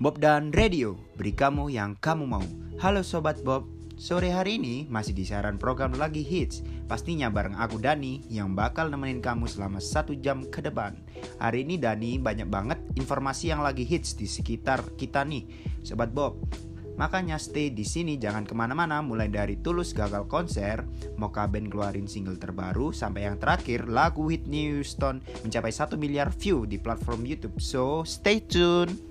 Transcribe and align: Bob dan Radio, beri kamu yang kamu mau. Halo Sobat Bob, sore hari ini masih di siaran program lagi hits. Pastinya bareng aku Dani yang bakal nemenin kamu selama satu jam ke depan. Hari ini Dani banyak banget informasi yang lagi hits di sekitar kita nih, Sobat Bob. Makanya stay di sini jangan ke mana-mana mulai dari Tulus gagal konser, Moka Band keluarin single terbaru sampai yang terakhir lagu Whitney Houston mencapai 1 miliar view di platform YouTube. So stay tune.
Bob 0.00 0.16
dan 0.16 0.48
Radio, 0.56 0.96
beri 1.20 1.36
kamu 1.36 1.76
yang 1.76 1.92
kamu 2.00 2.24
mau. 2.24 2.40
Halo 2.80 3.04
Sobat 3.04 3.44
Bob, 3.44 3.68
sore 4.00 4.32
hari 4.32 4.56
ini 4.56 4.88
masih 4.88 5.12
di 5.12 5.28
siaran 5.28 5.60
program 5.60 5.92
lagi 5.92 6.24
hits. 6.24 6.64
Pastinya 6.88 7.28
bareng 7.28 7.52
aku 7.52 7.76
Dani 7.76 8.24
yang 8.32 8.56
bakal 8.56 8.88
nemenin 8.88 9.20
kamu 9.20 9.44
selama 9.44 9.76
satu 9.76 10.16
jam 10.16 10.48
ke 10.48 10.64
depan. 10.64 10.96
Hari 11.36 11.68
ini 11.68 11.76
Dani 11.76 12.16
banyak 12.16 12.48
banget 12.48 12.80
informasi 12.96 13.52
yang 13.52 13.60
lagi 13.60 13.84
hits 13.84 14.16
di 14.16 14.24
sekitar 14.24 14.96
kita 14.96 15.20
nih, 15.20 15.44
Sobat 15.84 16.16
Bob. 16.16 16.40
Makanya 16.96 17.36
stay 17.36 17.68
di 17.68 17.84
sini 17.84 18.16
jangan 18.16 18.48
ke 18.48 18.56
mana-mana 18.56 19.04
mulai 19.04 19.28
dari 19.28 19.60
Tulus 19.60 19.92
gagal 19.92 20.24
konser, 20.32 20.80
Moka 21.20 21.44
Band 21.44 21.68
keluarin 21.68 22.08
single 22.08 22.40
terbaru 22.40 22.88
sampai 22.96 23.28
yang 23.28 23.36
terakhir 23.36 23.84
lagu 23.84 24.24
Whitney 24.24 24.80
Houston 24.80 25.20
mencapai 25.44 25.68
1 25.76 26.00
miliar 26.00 26.32
view 26.32 26.64
di 26.64 26.80
platform 26.80 27.28
YouTube. 27.28 27.60
So 27.60 28.00
stay 28.08 28.40
tune. 28.40 29.09